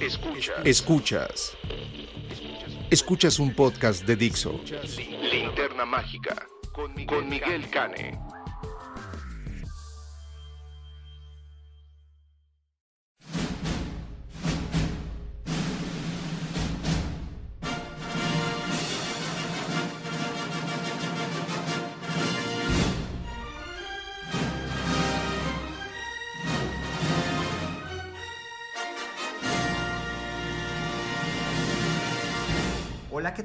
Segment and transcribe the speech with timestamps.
[0.00, 0.56] Escuchas.
[0.64, 1.56] Escuchas.
[2.90, 4.60] Escuchas un podcast de Dixo.
[5.30, 6.46] Linterna Mágica.
[6.72, 6.94] Con
[7.28, 8.18] Miguel Cane.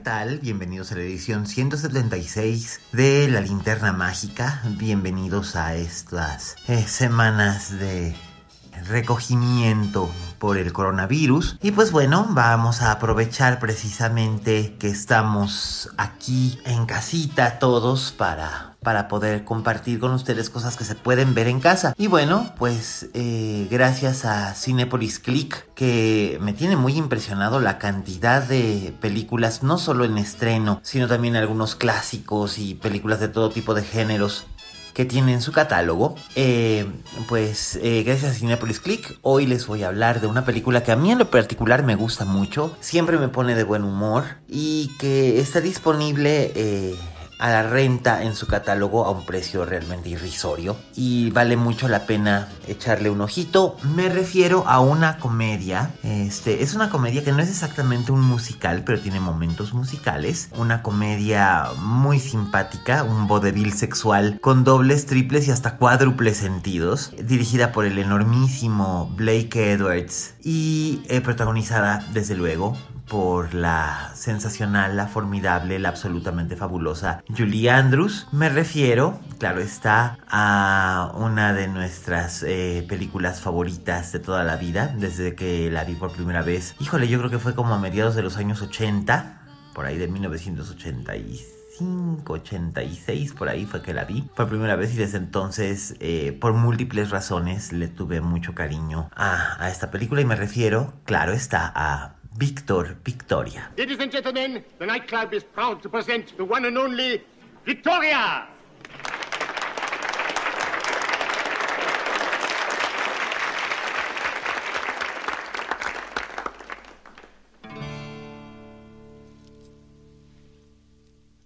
[0.03, 0.39] Tal?
[0.39, 4.63] Bienvenidos a la edición 176 de La Linterna Mágica.
[4.77, 8.15] Bienvenidos a estas eh, semanas de
[8.87, 10.09] recogimiento
[10.41, 11.59] por el coronavirus.
[11.61, 19.07] Y pues bueno, vamos a aprovechar precisamente que estamos aquí en casita todos para para
[19.07, 21.93] poder compartir con ustedes cosas que se pueden ver en casa.
[21.97, 28.41] Y bueno, pues eh, gracias a Cinepolis Click que me tiene muy impresionado la cantidad
[28.41, 33.75] de películas, no solo en estreno, sino también algunos clásicos y películas de todo tipo
[33.75, 34.47] de géneros
[34.93, 36.15] que tiene en su catálogo.
[36.35, 36.85] Eh,
[37.27, 40.91] pues eh, gracias a Cinepolis Click, hoy les voy a hablar de una película que
[40.91, 44.91] a mí en lo particular me gusta mucho, siempre me pone de buen humor y
[44.99, 46.95] que está disponible eh,
[47.41, 52.05] a la renta en su catálogo a un precio realmente irrisorio y vale mucho la
[52.05, 53.77] pena echarle un ojito.
[53.95, 55.91] Me refiero a una comedia.
[56.03, 60.49] Este es una comedia que no es exactamente un musical, pero tiene momentos musicales.
[60.55, 67.71] Una comedia muy simpática, un vodevil sexual con dobles, triples y hasta cuádruples sentidos, dirigida
[67.71, 72.77] por el enormísimo Blake Edwards y eh, protagonizada desde luego
[73.11, 78.29] por la sensacional, la formidable, la absolutamente fabulosa Julie Andrews.
[78.31, 84.95] Me refiero, claro está, a una de nuestras eh, películas favoritas de toda la vida,
[84.97, 86.73] desde que la vi por primera vez.
[86.79, 89.41] Híjole, yo creo que fue como a mediados de los años 80,
[89.75, 91.51] por ahí de 1985.
[92.27, 96.53] 86, por ahí fue que la vi por primera vez y desde entonces, eh, por
[96.53, 101.71] múltiples razones, le tuve mucho cariño a, a esta película y me refiero, claro está,
[101.73, 103.69] a Victor Victoria.
[103.77, 107.21] Ladies and gentlemen, the nightclub is proud to present the one and only
[107.67, 108.47] Victoria.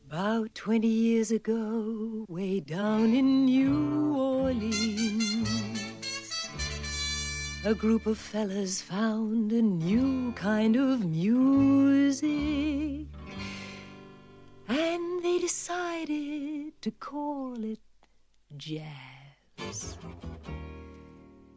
[0.07, 5.74] About 20 years ago, way down in New Orleans,
[7.65, 13.07] a group of fellas found a new kind of music.
[14.67, 17.79] And they decided to call it
[18.55, 19.97] jazz.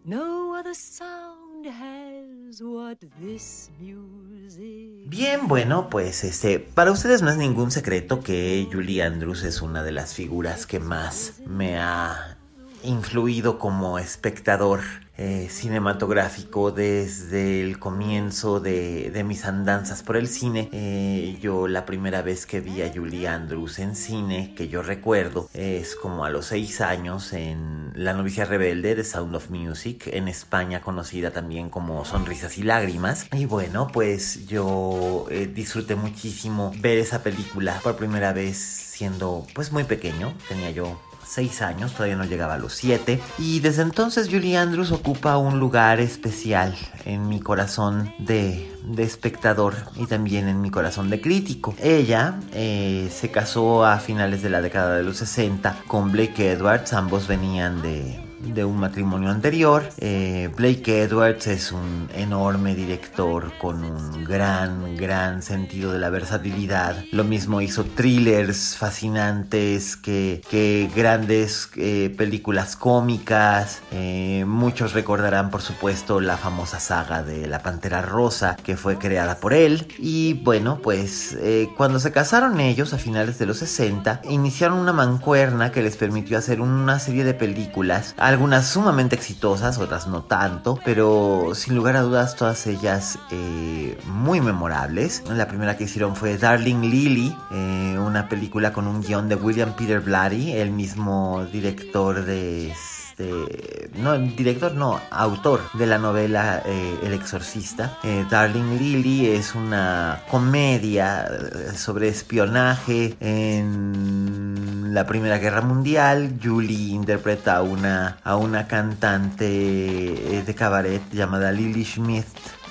[0.07, 5.11] No other sound has what this music.
[5.11, 9.83] Bien, bueno, pues este, para ustedes no es ningún secreto que Julie Andrews es una
[9.83, 12.39] de las figuras que más me ha
[12.83, 14.81] influido como espectador
[15.19, 20.69] eh, cinematográfico desde el comienzo de, mis andanzas por el cine.
[20.73, 25.51] Eh, yo la primera vez que vi a Julie Andrews en cine, que yo recuerdo,
[25.55, 30.29] es como a los seis años en La novicia rebelde de Sound of Music, en
[30.29, 33.27] España conocida también como Sonrisas y Lágrimas.
[33.33, 39.73] Y bueno, pues yo eh, disfruté muchísimo ver esa película por primera vez siendo pues
[39.73, 43.21] muy pequeño, tenía yo 6 años, todavía no llegaba a los 7.
[43.39, 49.75] Y desde entonces Julie Andrews ocupa un lugar especial en mi corazón de, de espectador
[49.97, 51.75] y también en mi corazón de crítico.
[51.79, 56.93] Ella eh, se casó a finales de la década de los 60 con Blake Edwards,
[56.93, 59.83] ambos venían de de un matrimonio anterior.
[59.99, 67.05] Eh, Blake Edwards es un enorme director con un gran, gran sentido de la versatilidad.
[67.13, 73.83] Lo mismo hizo thrillers fascinantes que, que grandes eh, películas cómicas.
[73.93, 79.39] Eh, muchos recordarán, por supuesto, la famosa saga de La Pantera Rosa que fue creada
[79.39, 79.89] por él.
[79.99, 81.37] Y bueno, pues
[81.77, 86.39] cuando se casaron ellos a finales de los 60, iniciaron una mancuerna que les permitió
[86.39, 92.03] hacer una serie de películas algunas sumamente exitosas, otras no tanto, pero sin lugar a
[92.03, 95.23] dudas todas ellas eh, muy memorables.
[95.31, 99.73] La primera que hicieron fue Darling Lily, eh, una película con un guion de William
[99.73, 102.75] Peter Blatty, el mismo director de
[103.19, 107.99] este, no, director no, autor de la novela eh, El Exorcista.
[108.05, 116.39] Eh, Darling Lily es una comedia eh, sobre espionaje en la Primera Guerra Mundial.
[116.43, 122.27] Julie interpreta a una, a una cantante de cabaret llamada Lily Schmidt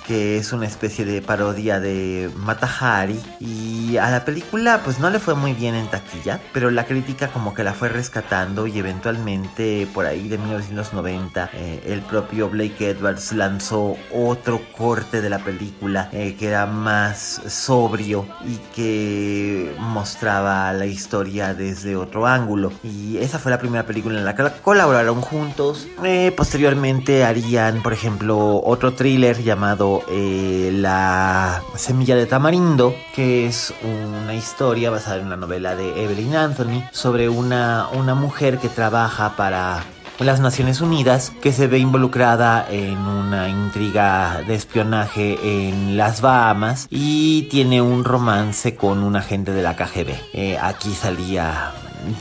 [0.08, 5.20] que es una especie de parodia de Matahari y a la película pues no le
[5.20, 9.88] fue muy bien en taquilla, pero la crítica como que la fue rescatando y eventualmente
[9.94, 16.10] por ahí de 1990 eh, el propio Blake Edwards lanzó otro corte de la película
[16.14, 23.40] eh, que era más sobrio y que mostraba la historia desde otro ángulo y esa
[23.40, 25.88] fue la primera película en la que colaboraron juntos.
[26.04, 33.74] Eh, posteriormente harían por ejemplo otro thriller llamado eh, la semilla de tamarindo, que es
[33.84, 39.36] una historia basada en una novela de Evelyn Anthony sobre una, una mujer que trabaja
[39.36, 39.84] para
[40.20, 46.88] las Naciones Unidas que se ve involucrada en una intriga de espionaje en las Bahamas
[46.90, 50.16] y tiene un romance con un agente de la KGB.
[50.34, 51.72] Eh, aquí salía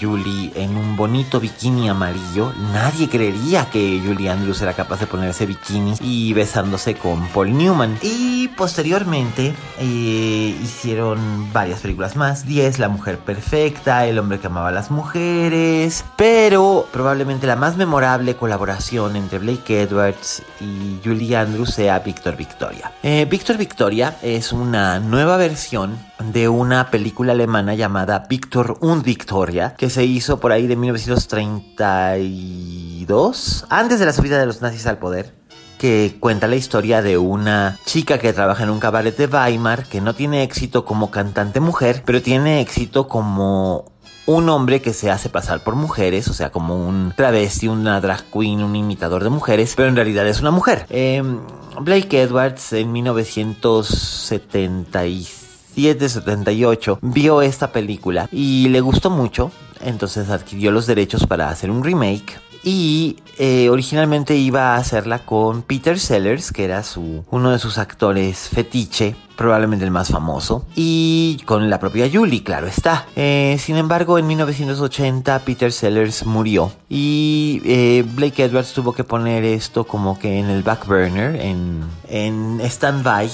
[0.00, 5.46] Julie en un bonito bikini amarillo, nadie creería que Julie Andrews era capaz de ponerse
[5.46, 7.98] bikini y besándose con Paul Newman.
[8.02, 14.68] Y posteriormente eh, hicieron varias películas más, 10, La Mujer Perfecta, El Hombre que Amaba
[14.68, 21.74] a las Mujeres, pero probablemente la más memorable colaboración entre Blake Edwards y Julie Andrews
[21.74, 22.92] sea Victor Victoria.
[23.02, 29.74] Eh, Victor Victoria es una nueva versión de una película alemana llamada Victor und Victoria,
[29.76, 34.98] que se hizo por ahí de 1932, antes de la subida de los nazis al
[34.98, 35.34] poder
[35.78, 40.00] que cuenta la historia de una chica que trabaja en un cabaret de Weimar, que
[40.00, 43.92] no tiene éxito como cantante mujer, pero tiene éxito como
[44.26, 48.24] un hombre que se hace pasar por mujeres, o sea, como un travesti, una drag
[48.32, 50.86] queen, un imitador de mujeres, pero en realidad es una mujer.
[50.88, 51.40] Em,
[51.80, 55.45] Blake Edwards en 1976
[55.76, 59.50] 78 vio esta película y le gustó mucho,
[59.80, 65.62] entonces adquirió los derechos para hacer un remake y eh, originalmente iba a hacerla con
[65.62, 71.40] Peter Sellers, que era su, uno de sus actores fetiche, probablemente el más famoso, y
[71.44, 73.06] con la propia Julie, claro está.
[73.14, 79.44] Eh, sin embargo, en 1980 Peter Sellers murió y eh, Blake Edwards tuvo que poner
[79.44, 83.30] esto como que en el back burner, en, en stand-by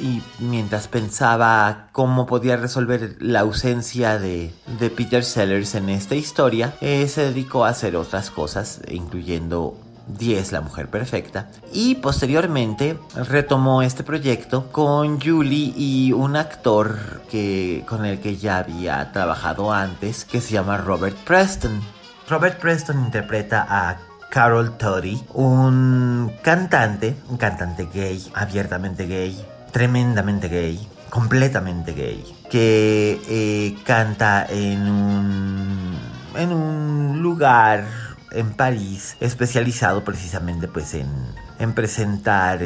[0.00, 4.52] y mientras pensaba cómo podía resolver la ausencia de,
[4.96, 10.60] Peter Sellers en esta historia, eh, se dedicó a hacer otras cosas, incluyendo 10, La
[10.60, 18.20] Mujer Perfecta, y posteriormente retomó este proyecto con Julie y un actor que, con el
[18.20, 21.80] que ya había trabajado antes, que se llama Robert Preston.
[22.28, 23.98] Robert Preston interpreta a
[24.30, 33.76] Carol Toddy, un cantante, un cantante gay, abiertamente gay, tremendamente gay, completamente gay, que eh,
[33.84, 35.98] canta en un,
[36.36, 37.86] en un lugar
[38.30, 41.10] en París especializado precisamente pues en,
[41.58, 42.60] en presentar...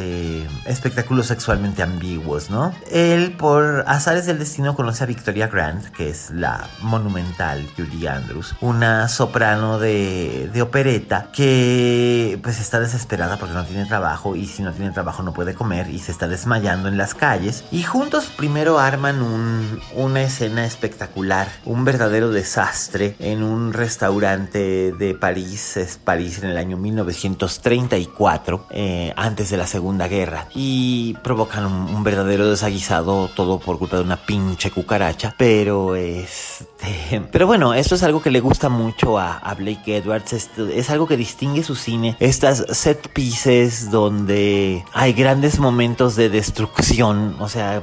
[0.00, 2.72] Este, espectáculos sexualmente ambiguos, ¿no?
[2.90, 8.54] Él, por azares del destino, conoce a Victoria Grant, que es la monumental Julie Andrews,
[8.60, 14.62] una soprano de, de opereta que pues está desesperada porque no tiene trabajo y si
[14.62, 17.64] no tiene trabajo no puede comer y se está desmayando en las calles.
[17.70, 25.14] Y juntos primero arman un, una escena espectacular, un verdadero desastre en un restaurante de
[25.14, 31.66] París, es París en el año 1934, eh, antes de la Segunda Guerra y provocan
[31.66, 35.34] un, verdadero desaguisado todo por culpa de una pinche cucaracha.
[35.36, 40.32] Pero este, pero bueno, esto es algo que le gusta mucho a, Blake Edwards.
[40.32, 42.16] es algo que distingue su cine.
[42.20, 47.36] Estas set pieces donde hay grandes momentos de destrucción.
[47.40, 47.82] O sea,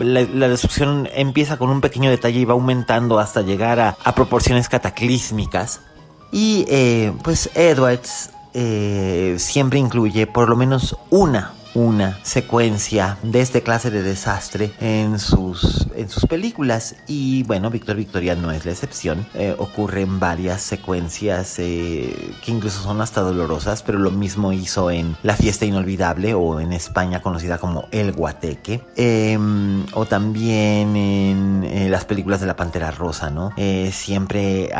[0.00, 5.80] la, destrucción empieza con un pequeño detalle y va aumentando hasta llegar a, proporciones cataclísmicas.
[6.32, 13.62] Y eh, pues Edwards eh, siempre incluye por lo menos una una secuencia de este
[13.62, 18.72] clase de desastre en sus, en sus películas y bueno, Víctor Victoria no es la
[18.72, 19.26] excepción.
[19.34, 25.16] Eh, ocurren varias secuencias eh, que incluso son hasta dolorosas, pero lo mismo hizo en
[25.22, 32.04] La fiesta inolvidable o en España conocida como El Guateque em, o también en las
[32.04, 33.50] películas de la Pantera Rosa, ¿no?
[33.92, 34.70] siempre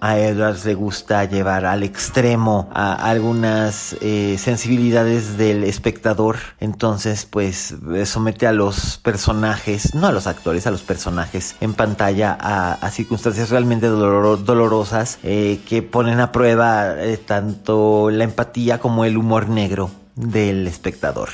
[0.00, 6.36] a Edwards le gusta llevar al extremo a algunas eh, sensibilidades del espectador.
[6.60, 7.74] Entonces, pues
[8.04, 13.50] somete a los personajes, no a los actores, a los personajes en pantalla a, circunstancias
[13.50, 19.90] realmente dolorosas eh, que ponen a prueba eh, tanto la empatía como el humor negro
[20.14, 21.30] del espectador.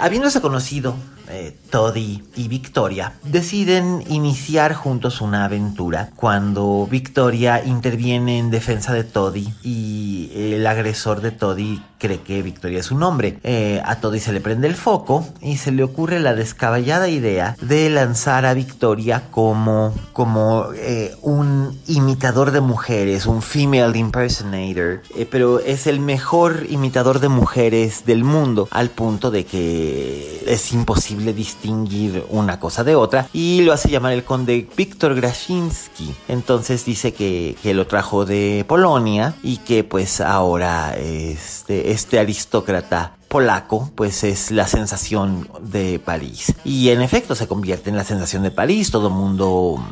[0.00, 0.96] habiéndose conocido
[1.28, 9.04] eh, Toddy y Victoria deciden iniciar juntos una aventura cuando Victoria interviene en defensa de
[9.04, 13.38] Toddy y el agresor de Toddy cree que Victoria es un hombre.
[13.42, 17.56] Eh, a Toddy se le prende el foco y se le ocurre la descabellada idea
[17.62, 25.00] de lanzar a Victoria como, como eh, un imitador de mujeres, un female impersonator,
[25.30, 31.13] pero es el mejor imitador de mujeres del mundo al punto de que es imposible
[31.14, 36.14] distinguir una cosa de otra y lo hace llamar el conde Víctor Grashinsky.
[36.28, 43.16] Entonces dice que, que, lo trajo de Polonia y que pues ahora este, este aristócrata
[43.28, 46.54] polaco, pues es la sensación de París.
[46.64, 48.92] Y en efecto se convierte en la sensación de París.
[48.92, 49.84] Todo mundo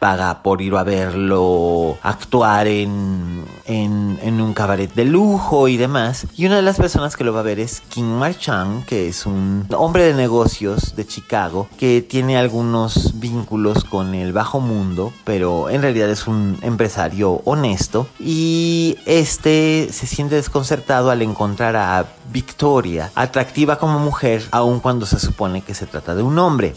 [0.00, 6.26] paga por ir a verlo actuar en, en, un cabaret de lujo y demás.
[6.36, 9.26] Y una de las personas que lo va a ver es King Marchand, que es
[9.26, 15.68] un hombre de negocios de Chicago, que tiene algunos vínculos con el bajo mundo, pero
[15.68, 18.08] en realidad es un empresario honesto.
[18.18, 25.20] Y este se siente desconcertado al encontrar a Victoria, atractiva como mujer, aun cuando se
[25.20, 26.74] supone que se trata de un hombre.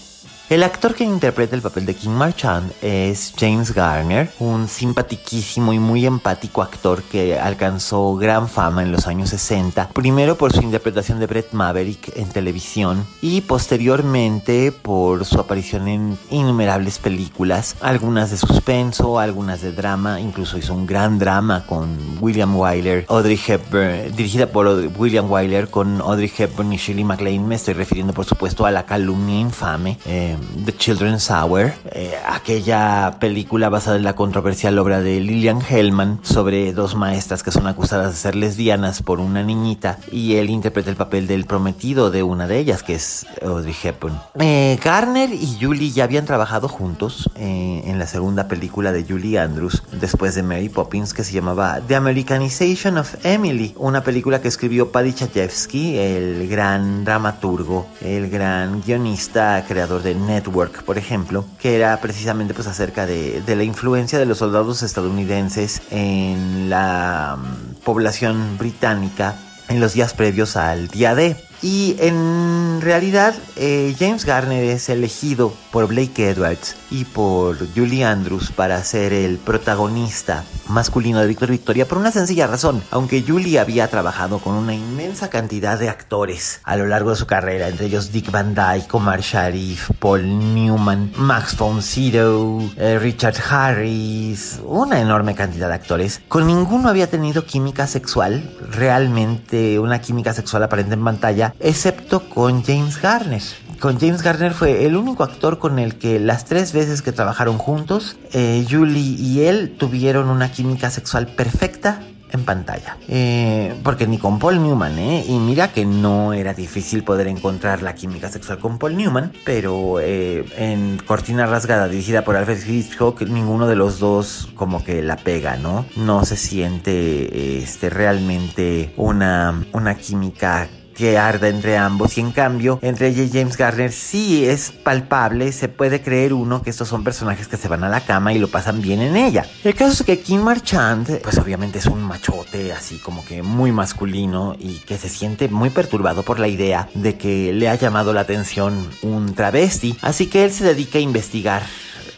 [0.50, 5.80] El actor que interpreta el papel de King Marchand es James Garner, un simpatiquísimo y
[5.80, 11.20] muy empático actor que alcanzó gran fama en los años 60, primero por su interpretación
[11.22, 18.38] de Brett Maverick en televisión y posteriormente por su aparición en innumerables películas, algunas de
[18.38, 24.48] suspenso, algunas de drama, incluso hizo un gran drama con William Wyler, Audrey Hepburn, dirigida
[24.48, 28.72] por William Wyler con Audrey Hepburn y Shirley MacLaine, me estoy refiriendo por supuesto a
[28.72, 29.98] la calumnia infame.
[30.06, 30.33] Eh,
[30.66, 36.74] The Children's Hour, eh, aquella película basada en la controversial obra de Lillian Hellman sobre
[36.74, 40.96] dos maestras que son acusadas de ser lesbianas por una niñita y él interpreta el
[40.96, 44.20] papel del prometido de una de ellas, que es Audrey Hepburn.
[44.40, 49.40] Eh, Garner y Julie ya habían trabajado juntos eh, en la segunda película de Julie
[49.40, 54.48] Andrews, después de Mary Poppins, que se llamaba The Americanization of Emily, una película que
[54.48, 61.76] escribió Paddy Chayefsky, el gran dramaturgo, el gran guionista, creador de Network, por ejemplo, que
[61.76, 68.58] era precisamente pues acerca de, la influencia de los soldados estadounidenses en la mm, población
[68.58, 69.36] británica
[69.70, 71.36] en los días previos al día D.
[71.64, 78.52] Y en realidad eh, James Garner es elegido por Blake Edwards y por Julie Andrews
[78.52, 82.84] para ser el protagonista masculino de Victor Victoria por una sencilla razón.
[82.92, 87.28] Aunque Julie había trabajado con una inmensa cantidad de actores a lo largo de su
[87.28, 93.38] carrera, entre ellos Dick Van Dyke, Omar Sharif, Paul Newman, Max von Sydow, eh, Richard
[93.50, 100.34] Harris, una enorme cantidad de actores, con ninguno había tenido química sexual, realmente una química
[100.34, 103.42] sexual aparente en pantalla excepto con James Garner.
[103.80, 107.58] Con James Garner fue el único actor con el que las tres veces que trabajaron
[107.58, 112.00] juntos, eh, Julie y él tuvieron una química sexual perfecta
[112.34, 112.98] en pantalla.
[113.08, 115.24] Eh, porque ni con Paul Newman, ¿eh?
[115.28, 120.00] Y mira que no era difícil poder encontrar la química sexual con Paul Newman, pero
[120.00, 125.18] eh, en Cortina Rasgada, dirigida por Alfred Hitchcock, ninguno de los dos como que la
[125.18, 125.86] pega, ¿no?
[125.96, 132.80] No se siente este, realmente una, una química que arda entre ambos y en cambio
[132.82, 137.04] entre ella y James Garner sí es palpable, se puede creer uno que estos son
[137.04, 139.46] personajes que se van a la cama y lo pasan bien en ella.
[139.64, 143.72] El caso es que Kim Marchand pues obviamente es un machote así como que muy
[143.72, 148.14] masculino y que se siente muy perturbado por la idea de que le ha llamado
[148.14, 151.64] la atención un travesti, así que él se dedica a investigar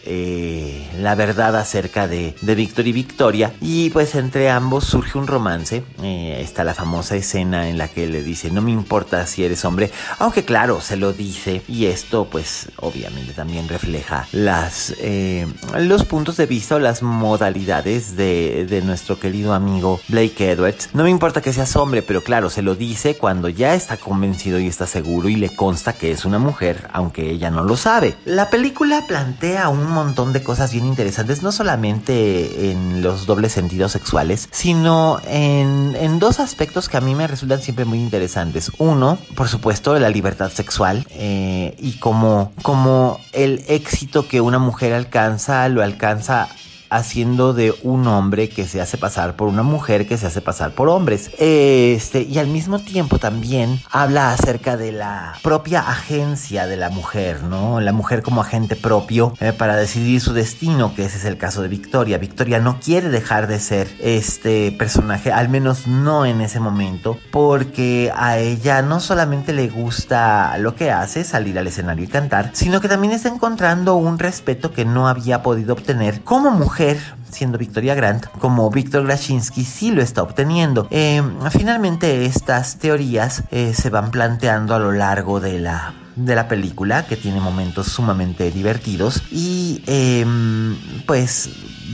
[0.05, 3.53] eh, la verdad acerca de, de Víctor y Victoria.
[3.62, 5.83] Y pues entre ambos surge un romance.
[6.01, 9.65] Eh, está la famosa escena en la que le dice, no me importa si eres
[9.65, 9.91] hombre.
[10.19, 11.62] Aunque claro, se lo dice.
[11.67, 15.47] Y esto pues obviamente también refleja las, eh,
[15.79, 20.89] los puntos de vista o las modalidades de, de nuestro querido amigo Blake Edwards.
[20.93, 24.59] No me importa que seas hombre, pero claro, se lo dice cuando ya está convencido
[24.59, 28.15] y está seguro y le consta que es una mujer, aunque ella no lo sabe.
[28.25, 33.91] La película plantea un montón de cosas bien interesantes, no solamente en los dobles sentidos
[33.91, 38.71] sexuales, sino en, en dos aspectos que a mí me resultan siempre muy interesantes.
[38.77, 44.93] Uno, por supuesto, la libertad sexual eh, y como, como el éxito que una mujer
[44.93, 46.47] alcanza, lo alcanza
[46.95, 50.71] haciendo de un hombre que se hace pasar por una mujer que se hace pasar
[50.71, 51.31] por hombres.
[51.39, 57.43] Este, y al mismo tiempo también habla acerca de la propia agencia de la mujer,
[57.43, 57.79] ¿no?
[57.81, 61.61] La mujer como agente propio eh, para decidir su destino, que ese es el caso
[61.61, 62.17] de Victoria.
[62.17, 68.11] Victoria no quiere dejar de ser este personaje, al menos no en ese momento, porque
[68.15, 72.81] a ella no solamente le gusta lo que hace, salir al escenario y cantar, sino
[72.81, 76.84] que también está encontrando un respeto que no había podido obtener como mujer
[77.29, 80.87] siendo Victoria Grant, como Víctor Grashinsky sí lo está obteniendo.
[80.91, 86.48] Eh, finalmente estas teorías eh, se van planteando a lo largo de la de la
[86.48, 91.50] película que tiene momentos sumamente divertidos y em, pues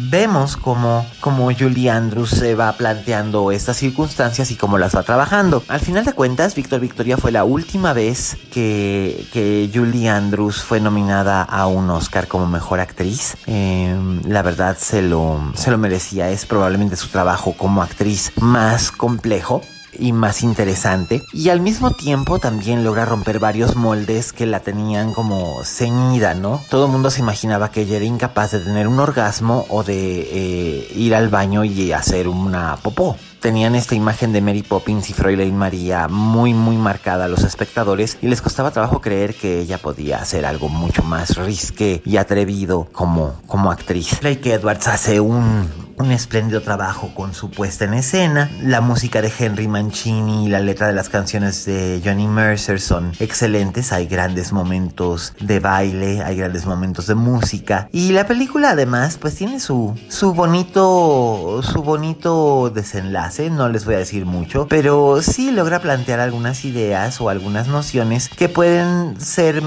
[0.10, 5.64] vemos como, como Julie Andrews se va planteando estas circunstancias y cómo las va trabajando.
[5.68, 10.80] Al final de cuentas, Víctor Victoria fue la última vez que, que Julie Andrews fue
[10.80, 13.36] nominada a un Oscar como mejor actriz.
[13.48, 18.92] Em, la verdad se lo, se lo merecía, es probablemente su trabajo como actriz más
[18.92, 19.62] complejo
[20.02, 25.14] y más interesante y al mismo tiempo también logra romper varios moldes que la tenían
[25.14, 26.62] como ceñida, ¿no?
[26.70, 30.22] Todo el mundo se imaginaba que ella era incapaz de tener un orgasmo o de
[30.22, 35.14] eh, ir al baño y hacer una popó tenían esta imagen de Mary Poppins y
[35.14, 39.80] Fräulein María muy muy marcada a los espectadores y les costaba trabajo creer que ella
[39.80, 44.20] podía hacer algo mucho más risque y atrevido como, como actriz.
[44.22, 45.68] Blake Edwards hace un,
[45.98, 48.52] un espléndido trabajo con su puesta en escena.
[48.62, 53.12] La música de Henry Mancini y la letra de las canciones de Johnny Mercer son
[53.20, 53.92] excelentes.
[53.92, 57.90] Hay grandes momentos de baile, hay grandes momentos de música.
[57.92, 63.96] Y la película además pues tiene su, su bonito, su bonito desenlace no les voy
[63.96, 69.64] a decir mucho, pero sí logra plantear algunas ideas o algunas nociones que pueden ser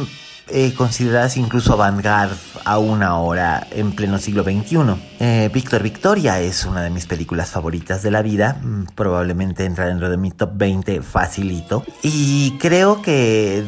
[0.49, 4.79] eh, consideradas incluso avant-garde a una hora en pleno siglo XXI.
[5.19, 9.87] Eh, Víctor Victoria es una de mis películas favoritas de la vida, mm, probablemente entra
[9.87, 13.65] dentro de mi top 20 facilito, y creo que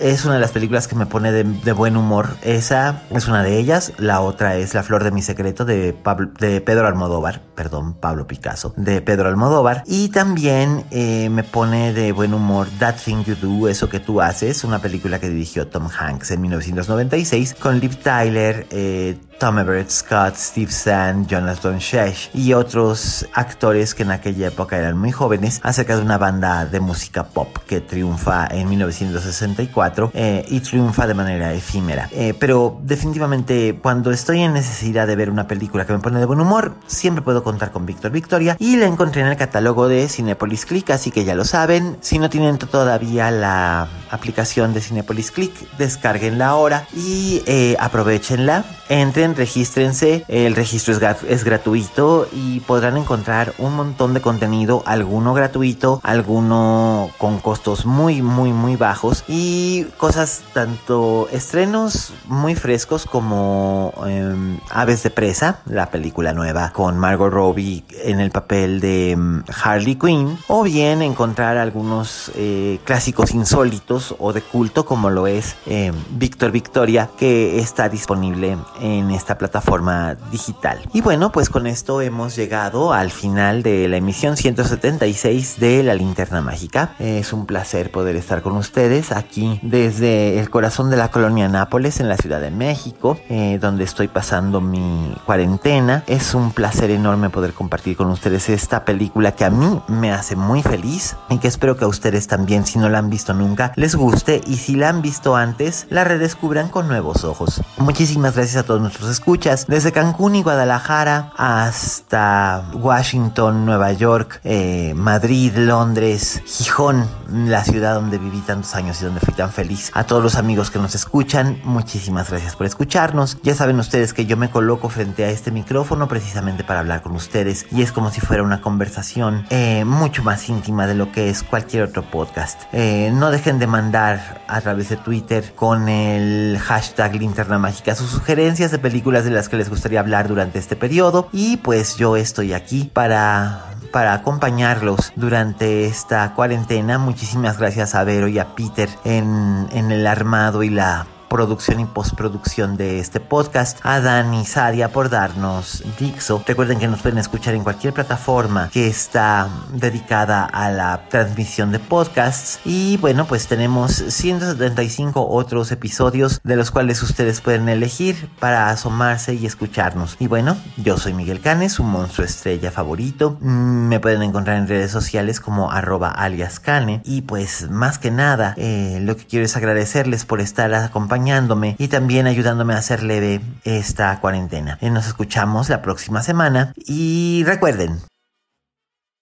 [0.00, 2.28] es una de las películas que me pone de, buen humor.
[2.42, 3.92] Esa es una de ellas.
[3.98, 5.94] La otra es La Flor de mi Secreto de,
[6.38, 7.42] de Pedro Almodóvar.
[7.54, 8.72] Perdón, Pablo Picasso.
[8.76, 9.82] De Pedro Almodóvar.
[9.86, 14.20] Y también eh, me pone de buen humor That Thing You Do, Eso que tú
[14.20, 14.64] haces.
[14.64, 20.36] Una película que dirigió Tom Hanks en 1996 con Liv Tyler, eh, Tom Everett Scott,
[20.36, 25.96] Steve Zahn, Jonathan Shesh y otros actores que en aquella época eran muy jóvenes acerca
[25.96, 31.54] de una banda de música pop que triunfa en 1964 eh, y triunfa de manera
[31.54, 32.10] efímera.
[32.12, 36.26] Eh, pero definitivamente cuando estoy en necesidad de ver una película que me pone de
[36.26, 40.06] buen humor, siempre puedo contar con Víctor Victoria y la encontré en el catálogo de
[40.10, 41.96] Cinepolis Click, así que ya lo saben.
[42.02, 48.66] Si no tienen todavía la aplicación de Cinepolis Click, descarguenla ahora y eh, aprovechenla.
[48.90, 50.24] Entren regístrense.
[50.28, 57.10] El registro es, es gratuito y podrán encontrar un montón de contenido, alguno gratuito, alguno
[57.18, 65.02] con costos muy, muy, muy bajos y cosas tanto estrenos muy frescos como em, Aves
[65.02, 70.38] de Presa, la película nueva con Margot Robbie en el papel de em, Harley Quinn,
[70.48, 76.50] o bien encontrar algunos eh, clásicos insólitos o de culto como lo es em, Víctor
[76.50, 80.80] Victoria que está disponible en esta plataforma digital.
[80.94, 85.94] Y bueno, pues con esto hemos llegado al final de la emisión 176 de La
[85.94, 86.94] Linterna Mágica.
[86.98, 92.00] Es un placer poder estar con ustedes aquí desde el corazón de la colonia Nápoles
[92.00, 96.02] en la Ciudad de México, eh, donde estoy pasando mi cuarentena.
[96.06, 100.34] Es un placer enorme poder compartir con ustedes esta película que a mí me hace
[100.34, 103.72] muy feliz y que espero que a ustedes también, si no la han visto nunca,
[103.76, 107.60] les guste y si la han visto antes, la redescubran con nuevos ojos.
[107.76, 114.94] Muchísimas gracias a todos nuestros escuchas, desde Cancún y Guadalajara hasta Washington, Nueva York, eh,
[114.94, 119.90] Madrid, Londres, Gijón, la ciudad donde viví tantos años y donde fui tan feliz.
[119.94, 123.38] A todos los amigos que nos escuchan, muchísimas gracias por escucharnos.
[123.42, 127.12] Ya saben ustedes que yo me coloco frente a este micrófono precisamente para hablar con
[127.14, 131.30] ustedes y es como si fuera una conversación eh, mucho más íntima de lo que
[131.30, 132.62] es cualquier otro podcast.
[132.72, 138.10] Eh, no dejen de mandar a través de Twitter con el hashtag Linterna Mágica sus
[138.10, 142.16] sugerencias de películas de las que les gustaría hablar durante este periodo y pues yo
[142.16, 146.98] estoy aquí para para acompañarlos durante esta cuarentena.
[146.98, 151.86] Muchísimas gracias a Vero y a Peter en, en el armado y la producción y
[151.86, 156.42] postproducción de este podcast, a Dani Sadia por darnos Dixo.
[156.44, 161.78] Recuerden que nos pueden escuchar en cualquier plataforma que está dedicada a la transmisión de
[161.78, 162.58] podcasts.
[162.64, 169.34] Y bueno, pues tenemos 175 otros episodios de los cuales ustedes pueden elegir para asomarse
[169.34, 170.16] y escucharnos.
[170.18, 173.38] Y bueno, yo soy Miguel Canes, un monstruo estrella favorito.
[173.40, 177.02] Mm, me pueden encontrar en redes sociales como arroba alias Cane.
[177.04, 180.74] Y pues más que nada, eh, lo que quiero es agradecerles por estar
[181.20, 184.78] acompañándome y también ayudándome a hacer leve esta cuarentena.
[184.80, 188.00] Eh, nos escuchamos la próxima semana y recuerden.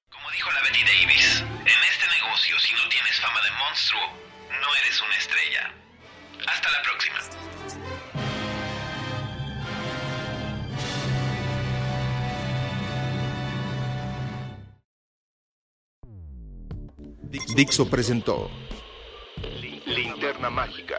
[0.08, 4.00] Como dijo la Betty Davis, en este negocio si no tienes fama de monstruo,
[4.48, 5.72] no eres una estrella.
[6.46, 7.18] Hasta la próxima.
[17.56, 18.50] Dixo presentó
[19.87, 20.98] Linterna Mágica